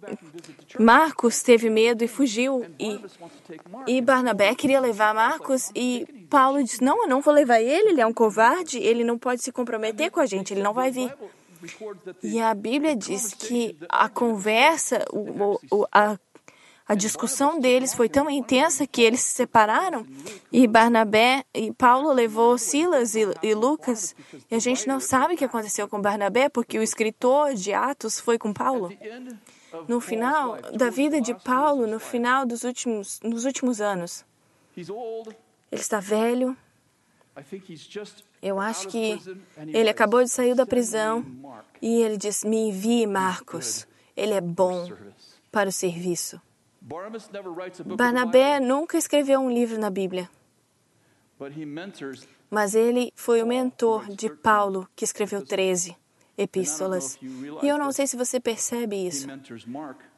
[0.78, 2.64] Marcos teve medo e fugiu.
[2.78, 3.00] E,
[3.86, 5.70] e Barnabé queria levar Marcos.
[5.74, 7.90] E Paulo diz: Não, eu não vou levar ele.
[7.90, 8.78] Ele é um covarde.
[8.78, 10.52] Ele não pode se comprometer com a gente.
[10.54, 11.12] Ele não vai vir.
[12.22, 16.18] E a Bíblia diz que a conversa, o, o- a,
[16.92, 20.06] a discussão deles foi tão intensa que eles se separaram.
[20.52, 24.14] E Barnabé e Paulo levou Silas e, e Lucas.
[24.50, 28.20] E a gente não sabe o que aconteceu com Barnabé, porque o escritor de Atos
[28.20, 28.92] foi com Paulo.
[29.88, 34.22] No final da vida de Paulo, no final dos últimos, nos últimos anos,
[34.76, 34.86] ele
[35.70, 36.54] está velho.
[38.42, 39.18] Eu acho que
[39.68, 41.24] ele acabou de sair da "Send prisão
[41.80, 43.86] e ele diz: Me envie Marcos.
[44.14, 46.40] Ele é bom service." para o serviço.
[47.96, 50.28] Barnabé nunca escreveu um livro na Bíblia,
[52.50, 55.96] mas ele foi o mentor de Paulo, que escreveu 13
[56.36, 57.18] epístolas.
[57.62, 59.26] E eu não sei se você percebe isso,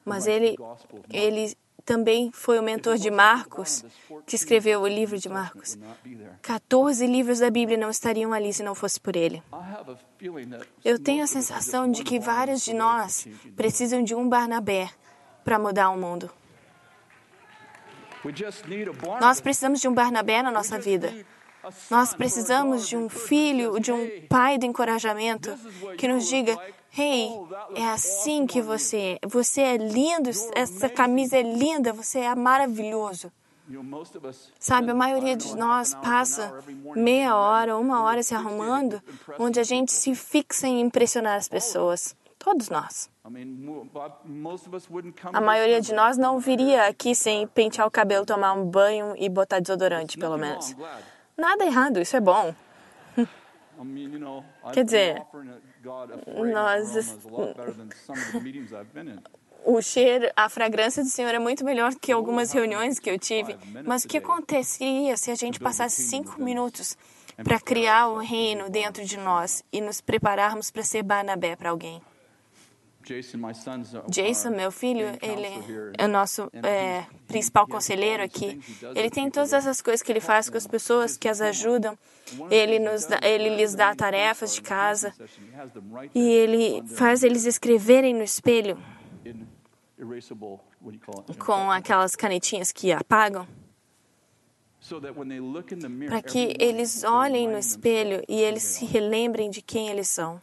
[0.05, 0.57] mas ele,
[1.11, 1.55] ele
[1.85, 3.85] também foi o mentor de Marcos,
[4.27, 5.75] que escreveu o livro de Marcos.
[5.75, 6.39] Would not be there.
[6.43, 9.43] 14 livros da Bíblia não estariam ali se não fosse por ele.
[10.85, 14.91] Eu tenho a sensação de que vários de nós precisam de um Barnabé
[15.45, 16.31] para mudar o mundo.
[16.31, 18.14] We just need a Barnabas.
[19.21, 21.13] Nós precisamos de um Barnabé na nossa vida.
[21.91, 25.51] Nós precisamos de um filho, de um pai de encorajamento
[25.97, 26.59] que nos diga:
[26.97, 27.31] Hey,
[27.75, 29.27] é assim que você é.
[29.27, 33.33] Você é lindo, essa camisa é linda, você é maravilhoso.
[34.59, 36.63] Sabe, a maioria de nós passa
[36.95, 39.03] meia hora, uma hora se arrumando,
[39.39, 42.15] onde a gente se fixa em impressionar as pessoas.
[42.45, 43.11] Todos nós.
[45.33, 49.31] A maioria de nós não viria aqui sem pentear o cabelo, tomar um banho e
[49.31, 50.77] botar desodorante, pelo menos.
[51.39, 52.55] Nada errado, isso é bom.
[54.73, 55.23] Quer dizer,
[56.53, 57.17] nós-
[59.65, 63.57] O cheiro, a fragrância do Senhor é muito melhor que algumas reuniões que eu tive.
[63.87, 66.95] Mas o que aconteceria se a gente passasse cinco minutos
[67.43, 72.03] para criar o reino dentro de nós e nos prepararmos para ser Barnabé para alguém?
[74.09, 78.61] Jason, meu filho, ele é o nosso é, principal conselheiro aqui.
[78.95, 81.99] Ele tem todas essas coisas que ele faz com as pessoas que as ajudam.
[82.51, 85.13] Ele, nos dá, ele lhes dá tarefas de casa
[86.15, 88.79] e ele faz eles escreverem no espelho
[91.39, 93.47] com aquelas canetinhas que apagam,
[96.09, 100.41] para que eles olhem no espelho e eles se relembrem de quem eles são.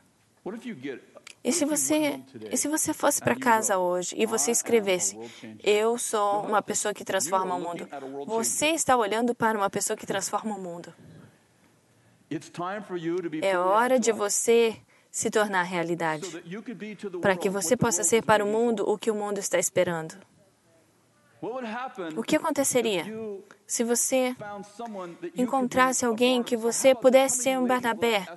[1.44, 2.22] E se você,
[2.52, 5.18] e se você fosse para casa hoje e você escrevesse:
[5.64, 7.88] Eu sou uma pessoa que transforma o mundo.
[8.28, 10.94] Você está olhando para uma pessoa que transforma o mundo.
[13.42, 14.80] É hora de você
[15.10, 16.42] se tornar realidade,
[17.22, 20.16] para que você possa ser para o mundo o que o mundo está esperando.
[22.16, 23.04] O que aconteceria
[23.66, 24.36] se você
[25.36, 28.28] encontrasse alguém que você pudesse ser um Barnabé?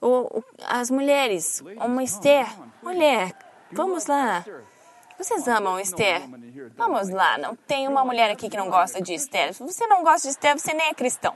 [0.00, 2.46] Ou as mulheres, uma Esther.
[2.82, 3.32] Mulher,
[3.70, 4.44] vamos lá.
[5.18, 6.22] Vocês amam Esther?
[6.76, 9.52] Vamos lá, não tem uma mulher aqui que não gosta de Esther.
[9.52, 11.34] Se você não gosta de Esther, você nem é cristão.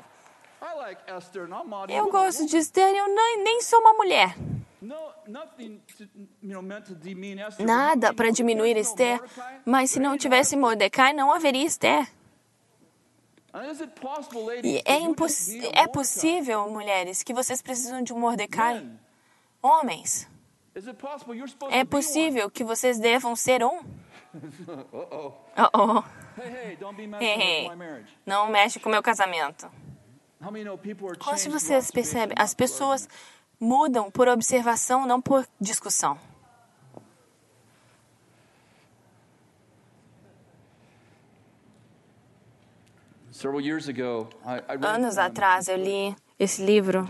[1.89, 4.35] Eu gosto de Esther e eu nem, nem sou uma mulher.
[7.59, 9.21] Nada para diminuir Esther,
[9.65, 12.09] mas se não tivesse Mordecai, não haveria Esther.
[14.85, 15.49] É, imposs...
[15.72, 18.87] é possível, mulheres, que vocês precisam de um Mordecai?
[19.62, 20.29] Homens,
[21.70, 23.81] é possível que vocês devam ser um?
[25.57, 26.03] Oh, oh.
[27.20, 27.70] Hey, hey,
[28.27, 29.70] não mexe com o meu casamento.
[31.25, 33.09] Como se vocês percebem, as pessoas
[33.61, 36.18] mudam por observação, não por discussão.
[44.82, 47.07] Anos atrás eu li esse livro,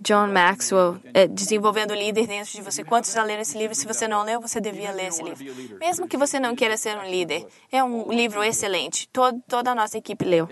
[0.00, 2.84] John Maxwell, é, Desenvolvendo o Líder Dentro de Você.
[2.84, 3.74] Quantos já leram esse livro?
[3.74, 5.78] Se você não leu, você devia ler esse livro.
[5.78, 9.08] Mesmo que você não queira ser um líder, é um livro excelente.
[9.08, 10.48] Todo, toda a nossa equipe leu.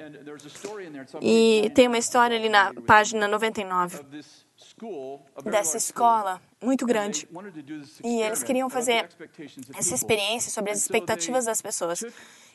[1.21, 4.01] E tem uma história ali na página 99
[5.45, 7.29] dessa escola muito grande.
[8.03, 9.09] E eles queriam fazer
[9.77, 12.05] essa experiência sobre as expectativas das pessoas.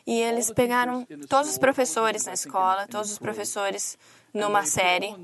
[0.06, 3.98] E eles pegaram todos os professores na escola, todos os professores
[4.34, 5.16] numa série,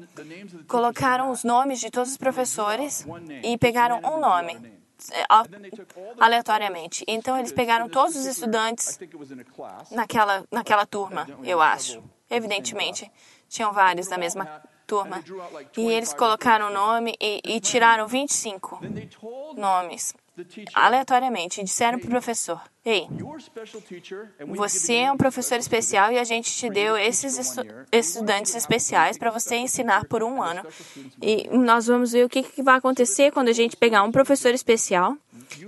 [0.67, 3.05] colocaram os nomes de todos os professores
[3.43, 4.59] e pegaram um nome
[6.19, 7.03] aleatoriamente.
[7.07, 8.99] Então eles pegaram todos os estudantes
[9.91, 12.03] naquela naquela turma, eu acho.
[12.29, 13.11] Evidentemente,
[13.47, 15.23] tinham vários da mesma turma.
[15.77, 18.79] E eles colocaram o nome e, e tiraram 25
[19.55, 20.13] nomes
[20.73, 23.07] aleatoriamente e disseram para o professor: Ei,
[24.47, 27.61] você é um professor especial e a gente te deu esses estu
[27.91, 30.61] estudantes especiais para você ensinar por um ano.
[31.21, 34.53] E nós vamos ver o que, que vai acontecer quando a gente pegar um professor
[34.53, 35.17] especial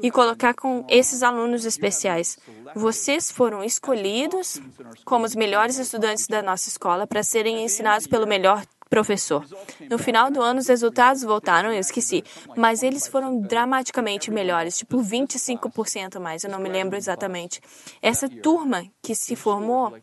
[0.01, 2.37] e colocar com esses alunos especiais.
[2.75, 4.61] Vocês foram escolhidos
[5.05, 9.45] como os melhores estudantes da nossa escola para serem ensinados pelo melhor professor.
[9.89, 12.23] No final do ano, os resultados voltaram, eu esqueci,
[12.55, 17.61] mas eles foram dramaticamente melhores, tipo 25% mais, eu não me lembro exatamente.
[18.01, 19.97] Essa turma que se formou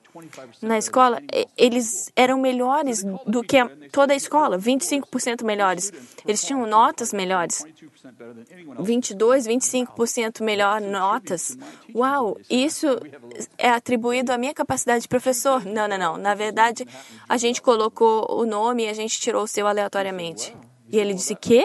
[0.62, 1.20] na escola,
[1.58, 5.92] eles eram melhores do que toda a escola, 25% melhores.
[6.26, 7.66] Eles tinham notas melhores.
[8.80, 11.58] 22, 25% melhor notas.
[11.94, 12.86] Uau, isso
[13.58, 15.66] é atribuído à minha capacidade de professor?
[15.66, 16.16] Não, não, não.
[16.16, 16.86] Na verdade,
[17.28, 20.56] a gente colocou o nome e a gente tirou o seu aleatoriamente.
[20.88, 21.62] E ele disse: "Quê?"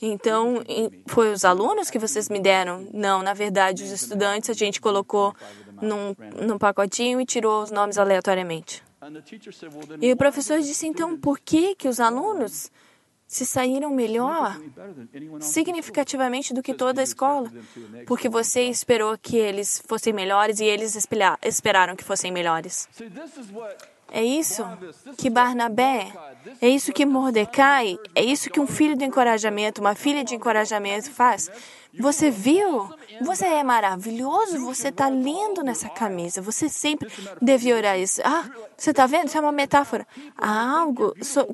[0.00, 0.62] Então,
[1.06, 2.88] foi os alunos que vocês me deram?
[2.92, 5.34] Não, na verdade, os estudantes a gente colocou
[5.80, 6.14] num,
[6.46, 8.82] num pacotinho e tirou os nomes aleatoriamente.
[10.00, 12.70] E o professor disse, então, por que que os alunos
[13.26, 14.60] se saíram melhor
[15.40, 17.50] significativamente do que toda a escola?
[18.06, 20.96] Porque você esperou que eles fossem melhores e eles
[21.42, 22.88] esperaram que fossem melhores.
[24.10, 24.64] É isso
[25.16, 26.12] que Barnabé,
[26.60, 31.10] é isso que Mordecai, é isso que um filho de encorajamento, uma filha de encorajamento
[31.10, 31.50] faz.
[31.98, 32.88] Você viu?
[33.20, 36.40] Você é maravilhoso, você está lindo nessa camisa.
[36.40, 37.10] Você sempre
[37.42, 38.20] deve orar isso.
[38.24, 39.26] Ah, você está vendo?
[39.26, 40.06] Isso é uma metáfora.
[40.38, 41.46] Há algo so,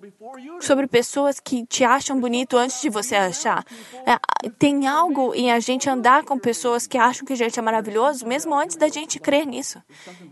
[0.60, 3.64] sobre pessoas que te acham bonito antes de você achar.
[4.04, 4.18] É,
[4.58, 8.26] tem algo em a gente andar com pessoas que acham que a gente é maravilhoso,
[8.26, 9.82] mesmo antes da gente crer nisso.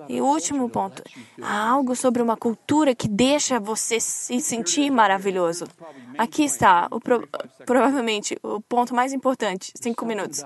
[0.09, 1.03] E o último ponto.
[1.41, 5.67] Há algo sobre uma cultura que deixa você se sentir maravilhoso.
[6.19, 7.29] Aqui está, o pro,
[7.67, 9.73] provavelmente, o ponto mais importante.
[9.81, 10.45] Cinco minutos.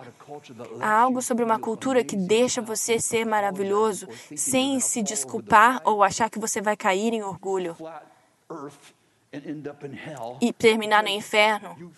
[0.81, 6.31] Há algo sobre uma cultura que deixa você ser maravilhoso sem se desculpar ou achar
[6.31, 7.77] que você vai cair em orgulho
[10.41, 11.93] e terminar no inferno,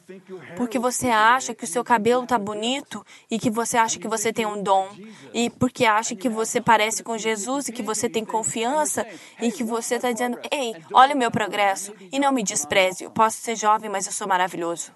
[0.57, 4.33] porque você acha que o seu cabelo está bonito e que você acha que você
[4.33, 4.89] tem um dom,
[5.33, 9.07] e porque acha que você parece com Jesus e que você tem confiança
[9.41, 13.05] e que você está dizendo: Ei, olha o meu progresso e não me despreze.
[13.05, 14.93] Eu posso ser jovem, mas eu sou maravilhoso.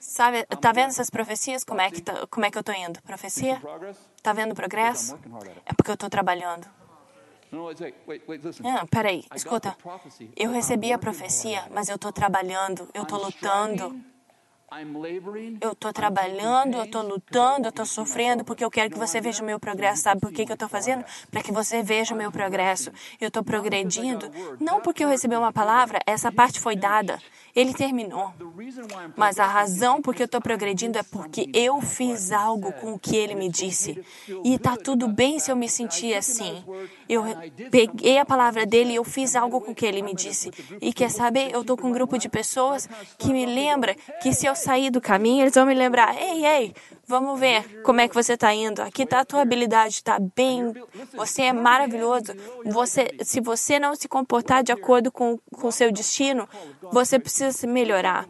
[0.00, 1.62] Sabe, tá vendo essas profecias?
[1.62, 3.02] Como é que, tá, como é que eu estou indo?
[3.02, 3.60] Profecia?
[4.22, 5.18] Tá vendo o progresso?
[5.66, 6.66] É porque eu estou trabalhando.
[8.62, 9.76] Não, peraí, escuta.
[10.36, 14.13] Eu recebi a profecia, mas eu estou trabalhando, eu estou lutando.
[15.60, 19.42] Eu estou trabalhando, eu estou lutando, eu estou sofrendo porque eu quero que você veja
[19.42, 20.02] o meu progresso.
[20.02, 21.04] Sabe por que, que eu estou fazendo?
[21.30, 22.90] Para que você veja o meu progresso.
[23.20, 27.20] Eu estou progredindo, não porque eu recebi uma palavra, essa parte foi dada.
[27.54, 28.32] Ele terminou.
[29.16, 32.98] Mas a razão por que eu estou progredindo é porque eu fiz algo com o
[32.98, 34.02] que ele me disse.
[34.42, 36.64] E está tudo bem se eu me sentir assim.
[37.08, 37.22] Eu
[37.70, 40.50] peguei a palavra dele e eu fiz algo com o que ele me disse.
[40.80, 41.52] E quer saber?
[41.52, 45.00] Eu estou com um grupo de pessoas que me lembra que se eu sair do
[45.00, 46.74] caminho, eles vão me lembrar: ei, ei,
[47.06, 48.80] Vamos ver como é que você está indo.
[48.80, 50.72] Aqui está a tua habilidade, está bem.
[51.12, 52.32] Você é maravilhoso.
[52.64, 56.48] Você, se você não se comportar de acordo com o seu destino,
[56.90, 58.26] você precisa se melhorar.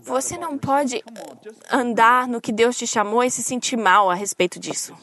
[0.00, 1.02] Você não pode
[1.70, 4.94] andar no que Deus te chamou e se sentir mal a respeito disso.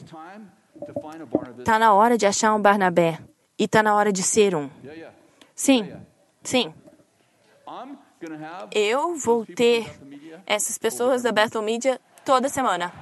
[1.58, 3.20] Está na hora de achar um Barnabé.
[3.56, 4.68] E está na hora de ser um.
[5.54, 5.92] Sim,
[6.42, 6.72] sim.
[8.72, 9.86] Eu vou ter
[10.46, 12.92] essas pessoas da Battle Media toda semana.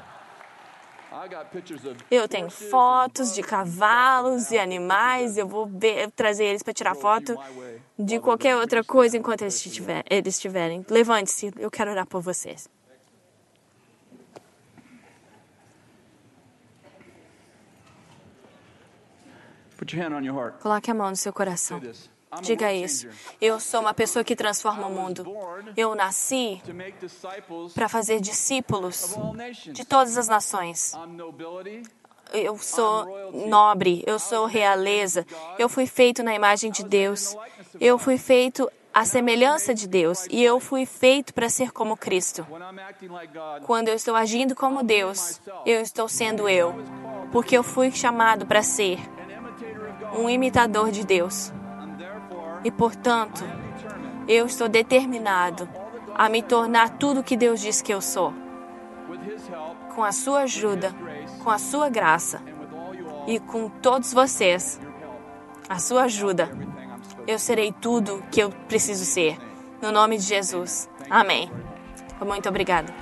[2.10, 7.34] Eu tenho fotos de cavalos e animais, eu vou ver, trazer eles para tirar foto
[7.98, 9.64] de qualquer outra coisa enquanto eles,
[10.10, 10.84] eles estiverem.
[10.90, 12.68] Levante-se, eu quero orar por vocês.
[20.60, 21.80] Coloque a mão no seu coração.
[22.42, 23.08] Diga isso.
[23.40, 25.24] Eu sou uma pessoa que transforma o mundo.
[25.76, 26.60] Eu nasci
[27.74, 29.14] para fazer discípulos
[29.72, 30.92] de todas as nações.
[32.32, 35.24] Eu sou nobre, eu sou realeza.
[35.58, 37.36] Eu fui feito na imagem de Deus.
[37.80, 42.46] Eu fui feito à semelhança de Deus e eu fui feito para ser como Cristo.
[43.64, 46.74] Quando eu estou agindo como Deus, eu estou sendo eu,
[47.30, 48.98] porque eu fui chamado para ser
[50.18, 51.52] um imitador de Deus.
[52.66, 53.44] E, portanto,
[54.26, 55.68] eu estou determinado
[56.12, 58.34] a me tornar tudo que Deus diz que eu sou.
[59.94, 60.92] Com a sua ajuda,
[61.44, 62.42] com a sua graça
[63.24, 64.80] e com todos vocês,
[65.68, 66.50] a sua ajuda,
[67.24, 69.38] eu serei tudo que eu preciso ser.
[69.80, 70.90] No nome de Jesus.
[71.08, 71.48] Amém.
[72.20, 72.92] Muito obrigada.